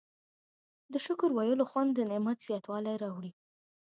د 0.91 0.93
شکر 1.05 1.29
ویلو 1.37 1.65
خوند 1.71 1.89
د 1.93 1.99
نعمت 2.09 2.37
زیاتوالی 2.47 2.95
راوړي. 3.03 3.31